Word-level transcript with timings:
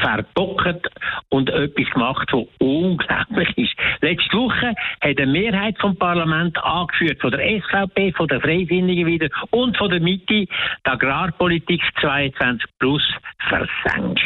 verbockt 0.00 0.88
und 1.28 1.50
etwas 1.50 1.90
gemacht, 1.90 2.28
was 2.32 2.46
unglaublich 2.58 3.56
ist. 3.56 3.74
Letzte 4.00 4.36
Woche 4.36 4.74
hat 5.00 5.18
eine 5.18 5.26
Mehrheit 5.26 5.78
vom 5.78 5.96
Parlament 5.96 6.62
angeführt, 6.62 7.20
von 7.20 7.30
der 7.30 7.60
SVP, 7.60 8.12
von 8.12 8.28
der 8.28 8.40
Freisinnigen 8.40 9.06
wieder 9.06 9.28
und 9.50 9.76
von 9.76 9.90
der 9.90 10.00
Mitte, 10.00 10.24
die 10.26 10.48
Agrarpolitik 10.84 11.82
22 12.00 12.68
plus 12.78 13.02
versenkt. 13.48 14.20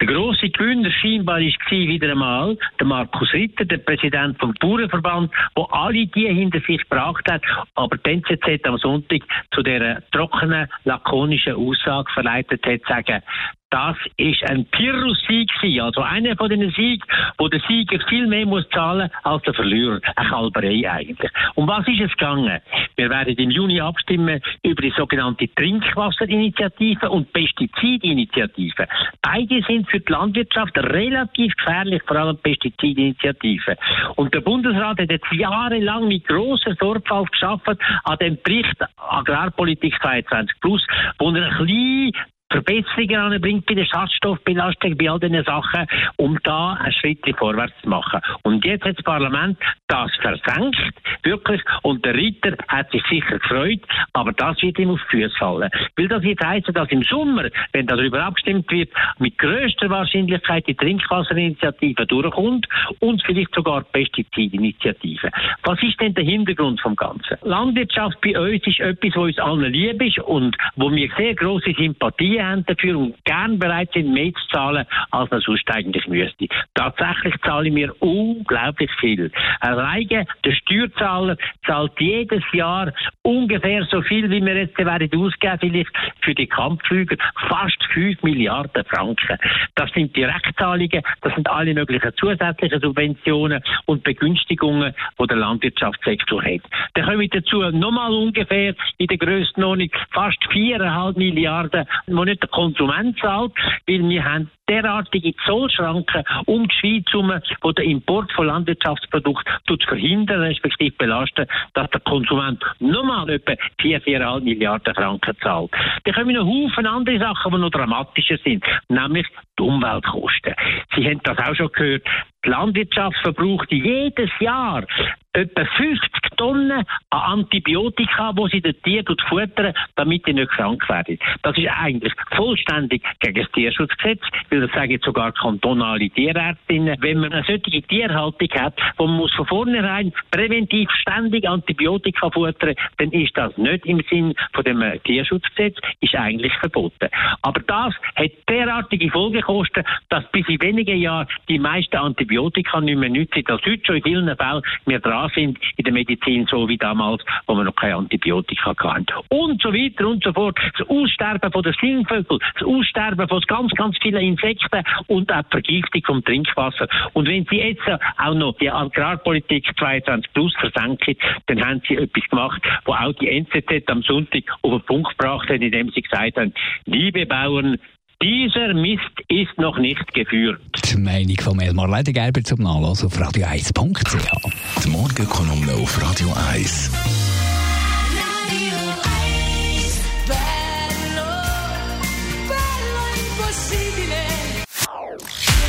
Der 0.00 0.08
grosse 0.08 0.50
Gewinner 0.50 0.90
scheinbar 0.90 1.40
war 1.40 1.70
wieder 1.70 2.10
einmal 2.10 2.58
der 2.78 2.86
Markus 2.86 3.32
Ritter, 3.32 3.64
der 3.64 3.78
Präsident 3.78 4.38
vom 4.38 4.52
Bauernverband, 4.60 5.32
der 5.56 5.66
alle 5.72 6.06
die 6.06 6.28
hinter 6.28 6.60
sich 6.60 6.82
gebracht 6.82 7.24
hat, 7.30 7.42
aber 7.76 7.96
die 7.96 8.10
NZZ 8.10 8.66
am 8.66 8.76
Sonntag 8.76 9.22
zu 9.54 9.62
dieser 9.62 10.02
trockenen, 10.10 10.68
lakonischen 10.84 11.54
Aussage 11.54 12.12
verleitet 12.12 12.66
hat, 12.66 12.82
sagen, 12.86 13.22
das 13.70 13.96
ist 14.16 14.42
ein 14.48 14.64
Pyrrhus-Sieg 14.66 15.50
also 15.80 16.00
einer 16.00 16.36
von 16.36 16.48
den 16.48 16.70
Siegen, 16.70 17.02
wo 17.38 17.48
der 17.48 17.60
Sieger 17.68 17.98
viel 18.08 18.26
mehr 18.26 18.46
muss 18.46 18.68
zahlen 18.70 19.10
als 19.24 19.42
der 19.42 19.54
Verlierer. 19.54 20.00
Eine 20.14 20.28
Kalberei 20.28 20.88
eigentlich. 20.90 21.30
Um 21.54 21.66
was 21.66 21.86
ist 21.88 22.00
es 22.00 22.12
gegangen? 22.12 22.60
Wir 22.96 23.10
werden 23.10 23.34
im 23.34 23.50
Juni 23.50 23.80
abstimmen 23.80 24.40
über 24.62 24.82
die 24.82 24.92
sogenannte 24.96 25.48
Trinkwasserinitiative 25.54 27.10
und 27.10 27.32
Pestizidinitiative. 27.32 28.86
Beide 29.20 29.62
sind 29.62 29.90
für 29.90 30.00
die 30.00 30.12
Landwirtschaft 30.12 30.78
relativ 30.78 31.54
gefährlich, 31.56 32.02
vor 32.06 32.16
allem 32.16 32.38
Pestizidinitiative. 32.38 33.76
Und 34.14 34.32
der 34.32 34.40
Bundesrat 34.40 35.00
hat 35.00 35.10
jetzt 35.10 35.32
jahrelang 35.32 36.06
mit 36.06 36.26
großer 36.26 36.74
Sorgfalt 36.78 37.32
geschafft 37.32 37.66
an 38.04 38.18
dem 38.20 38.38
Bericht 38.42 38.76
Agrarpolitik 38.96 39.94
22 40.00 40.60
Plus, 40.60 40.86
wo 41.18 41.30
er 41.30 41.50
ein 41.50 41.66
bisschen 41.66 42.12
Verbesserungen 42.50 43.16
anbringt 43.16 43.66
bei 43.66 43.74
der 43.74 43.84
Schadstoffbelastung, 43.84 44.96
bei 44.96 45.10
all 45.10 45.18
diesen 45.18 45.42
Sachen, 45.44 45.86
um 46.16 46.38
da 46.44 46.74
einen 46.74 46.92
Schritt 46.92 47.18
vorwärts 47.38 47.74
zu 47.82 47.88
machen. 47.88 48.20
Und 48.42 48.64
jetzt 48.64 48.84
hat 48.84 48.96
das 48.96 49.04
Parlament 49.04 49.58
das 49.88 50.10
versenkt, 50.20 50.78
wirklich, 51.22 51.60
und 51.82 52.04
der 52.04 52.14
Ritter 52.14 52.56
hat 52.68 52.90
sich 52.92 53.02
sicher 53.10 53.38
gefreut, 53.38 53.80
aber 54.12 54.32
das 54.32 54.60
wird 54.62 54.78
ihm 54.78 54.90
auf 54.90 55.00
die 55.12 55.22
Füße 55.22 55.36
fallen. 55.38 55.70
Will 55.96 56.08
das 56.08 56.22
jetzt 56.24 56.44
heißen, 56.44 56.72
dass 56.72 56.90
im 56.90 57.02
Sommer, 57.02 57.48
wenn 57.72 57.86
darüber 57.86 58.22
abgestimmt 58.24 58.70
wird, 58.70 58.90
mit 59.18 59.36
größter 59.38 59.90
Wahrscheinlichkeit 59.90 60.66
die 60.66 60.74
Trinkwasserinitiative 60.74 62.06
durchkommt 62.06 62.66
und 63.00 63.22
vielleicht 63.24 63.54
sogar 63.54 63.82
Pestizidinitiative. 63.82 65.30
Was 65.64 65.82
ist 65.82 66.00
denn 66.00 66.14
der 66.14 66.24
Hintergrund 66.24 66.80
vom 66.80 66.94
Ganzen? 66.96 67.36
Landwirtschaft 67.42 68.20
bei 68.20 68.38
uns 68.38 68.66
ist 68.66 68.80
etwas, 68.80 69.10
was 69.16 69.22
uns 69.22 69.38
allen 69.38 69.72
lieb 69.72 70.00
ist 70.02 70.18
und 70.20 70.56
wo 70.76 70.90
wir 70.90 71.10
sehr 71.16 71.34
große 71.34 71.72
Sympathie 71.76 72.36
haben 72.46 72.64
dafür 72.66 72.98
und 72.98 73.24
gern 73.24 73.58
bereit 73.58 73.90
sind, 73.92 74.12
mehr 74.12 74.32
zu 74.32 74.48
zahlen, 74.52 74.86
als 75.10 75.30
man 75.30 75.40
sonst 75.40 75.70
eigentlich 75.70 76.06
müsste. 76.06 76.46
Tatsächlich 76.74 77.34
zahle 77.44 77.68
ich 77.68 77.74
mir 77.74 77.94
unglaublich 78.00 78.90
viel. 79.00 79.30
Alleine 79.60 80.26
der 80.44 80.52
Steuerzahler 80.52 81.36
zahlt 81.66 81.92
jedes 81.98 82.42
Jahr 82.52 82.92
ungefähr 83.22 83.84
so 83.90 84.02
viel, 84.02 84.30
wie 84.30 84.44
wir 84.44 84.56
jetzt 84.56 84.78
ausgeben, 84.78 85.58
vielleicht 85.60 85.90
für 86.20 86.34
die 86.34 86.46
Kampfflüger, 86.46 87.16
fast 87.48 87.82
5 87.92 88.22
Milliarden 88.22 88.84
Franken. 88.84 89.38
Das 89.74 89.90
sind 89.92 90.14
Direktzahlungen, 90.16 91.02
das 91.22 91.34
sind 91.34 91.48
alle 91.50 91.74
möglichen 91.74 92.12
zusätzlichen 92.16 92.80
Subventionen 92.80 93.62
und 93.86 94.04
Begünstigungen, 94.04 94.94
die 95.18 95.26
der 95.26 95.36
Landwirtschaftssektor 95.36 96.42
hat. 96.42 96.62
Dann 96.94 97.06
kommen 97.06 97.28
dazu 97.30 97.58
nochmal 97.70 98.12
ungefähr 98.12 98.74
in 98.98 99.06
der 99.06 99.18
Grössenordnung 99.18 99.90
fast 100.12 100.42
4,5 100.52 101.18
Milliarden, 101.18 101.86
nicht 102.26 102.42
der 102.42 102.48
Konsument 102.50 103.18
zahlt, 103.18 103.52
weil 103.86 104.08
wir 104.08 104.24
haben 104.24 104.50
derartige 104.68 105.34
Zollschranken 105.44 106.24
um 106.46 106.68
die 106.68 106.74
Schweiz 106.74 107.04
herum, 107.12 107.32
wo 107.62 107.72
der 107.72 107.84
Import 107.84 108.30
von 108.32 108.46
Landwirtschaftsprodukten 108.46 109.78
verhindern, 109.86 110.42
respektive 110.42 110.96
belasten, 110.96 111.46
dass 111.74 111.90
der 111.90 112.00
Konsument 112.00 112.62
nochmal 112.80 113.30
etwa 113.30 113.54
4, 113.80 114.02
4,5 114.02 114.40
Milliarden 114.40 114.94
Franken 114.94 115.36
zahlt. 115.42 115.70
Dann 116.04 116.14
kommen 116.14 116.34
noch 116.34 116.46
Haufen 116.46 116.86
andere 116.86 117.18
Sachen, 117.18 117.52
die 117.52 117.58
noch 117.58 117.70
dramatischer 117.70 118.38
sind, 118.44 118.64
nämlich 118.88 119.26
die 119.58 119.62
Umweltkosten. 119.62 120.54
Sie 120.94 121.06
haben 121.06 121.20
das 121.22 121.38
auch 121.38 121.54
schon 121.54 121.70
gehört. 121.72 122.06
Die 122.46 122.50
Landwirtschaft 122.50 123.16
verbraucht 123.24 123.72
jedes 123.72 124.30
Jahr 124.38 124.84
etwa 125.32 125.64
50 125.64 126.10
Tonnen 126.38 126.84
an 127.10 127.20
Antibiotika, 127.40 128.32
die 128.32 128.48
sie 128.52 128.60
den 128.62 128.80
Tieren 128.82 129.16
futtern, 129.28 129.74
damit 129.96 130.24
sie 130.24 130.32
nicht 130.32 130.50
krank 130.50 130.88
werden. 130.88 131.18
Das 131.42 131.58
ist 131.58 131.68
eigentlich 131.68 132.12
vollständig 132.34 133.02
gegen 133.20 133.42
das 133.42 133.52
Tierschutzgesetz, 133.52 134.22
weil 134.48 134.60
das 134.62 134.72
sagen 134.72 134.98
sogar 135.04 135.32
kantonale 135.32 136.08
Tierärztinnen. 136.08 136.96
Wenn 137.00 137.18
man 137.18 137.32
eine 137.32 137.44
solche 137.44 137.82
Tierhaltung 137.82 138.48
hat, 138.54 138.74
wo 138.96 139.06
man 139.06 139.16
muss 139.16 139.34
von 139.34 139.46
vornherein 139.46 140.12
präventiv 140.30 140.90
ständig 140.92 141.46
Antibiotika 141.46 142.30
futtern, 142.30 142.74
dann 142.96 143.12
ist 143.12 143.36
das 143.36 143.56
nicht 143.58 143.84
im 143.84 144.02
Sinn 144.08 144.34
von 144.54 144.64
dem 144.64 144.82
Tierschutzgesetz, 145.04 145.76
ist 146.00 146.14
eigentlich 146.14 146.54
verboten. 146.54 147.08
Aber 147.42 147.60
das 147.60 147.94
hat 148.14 148.30
derartige 148.48 149.10
Folgekosten, 149.10 149.84
dass 150.08 150.24
bis 150.30 150.48
in 150.48 150.62
wenigen 150.62 150.98
Jahren 150.98 151.28
die 151.48 151.58
meisten 151.58 151.96
Antibiotika 151.96 152.35
nicht 152.36 152.98
mehr 152.98 153.08
nützen, 153.08 153.44
dass 153.44 153.60
heute 153.64 153.82
schon 153.84 153.96
in 153.96 154.02
vielen 154.02 154.36
Fällen 154.36 154.62
wir 154.86 155.00
dran 155.00 155.30
sind 155.34 155.58
in 155.76 155.84
der 155.84 155.92
Medizin, 155.92 156.46
so 156.50 156.68
wie 156.68 156.76
damals, 156.78 157.22
wo 157.46 157.54
wir 157.54 157.64
noch 157.64 157.74
keine 157.74 157.96
Antibiotika 157.96 158.74
hatten. 158.76 159.06
Und 159.28 159.62
so 159.62 159.72
weiter 159.72 160.08
und 160.08 160.22
so 160.22 160.32
fort. 160.32 160.58
Das 160.78 160.88
Aussterben 160.88 161.52
von 161.52 161.62
der 161.62 161.74
Singvögel, 161.80 162.38
das 162.54 162.62
Aussterben 162.62 163.28
von 163.28 163.40
ganz, 163.46 163.72
ganz 163.72 163.96
vielen 164.00 164.22
Insekten 164.22 164.82
und 165.06 165.32
auch 165.32 165.42
die 165.42 165.50
Vergiftung 165.50 166.02
vom 166.04 166.24
Trinkwasser. 166.24 166.88
Und 167.12 167.28
wenn 167.28 167.46
Sie 167.50 167.56
jetzt 167.56 167.82
auch 168.18 168.34
noch 168.34 168.56
die 168.58 168.70
Agrarpolitik 168.70 169.66
22 169.78 170.32
plus 170.32 170.54
versenken, 170.56 171.16
dann 171.46 171.64
haben 171.64 171.82
Sie 171.88 171.96
etwas 171.96 172.28
gemacht, 172.28 172.62
wo 172.84 172.92
auch 172.92 173.12
die 173.14 173.28
NZZ 173.28 173.88
am 173.88 174.02
Sonntag 174.02 174.44
auf 174.62 174.72
den 174.72 174.86
Punkt 174.86 175.18
gebracht 175.18 175.48
hat, 175.48 175.60
indem 175.60 175.90
sie 175.90 176.02
gesagt 176.02 176.36
haben, 176.36 176.52
liebe 176.84 177.26
Bauern, 177.26 177.78
dieser 178.22 178.74
Mist 178.74 179.02
ist 179.28 179.56
noch 179.58 179.78
nicht 179.78 180.12
geführt. 180.14 180.60
Die 180.90 180.96
Meinung 180.96 181.36
von 181.40 181.60
Elmar 181.60 181.88
Ledergerber 181.88 182.42
zum 182.42 182.60
Nachlassen 182.60 183.06
auf 183.06 183.18
radio1.ch. 183.18 184.84
Die 184.84 184.88
Morgenkolumne 184.88 185.72
auf 185.74 186.02
Radio 186.02 186.28
1. 186.50 186.90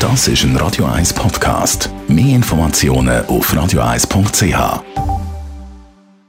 Das 0.00 0.28
ist 0.28 0.44
ein 0.44 0.56
Radio 0.56 0.84
1 0.84 1.12
Podcast. 1.12 1.90
Mehr 2.06 2.36
Informationen 2.36 3.26
auf 3.26 3.52
radio1.ch. 3.52 5.07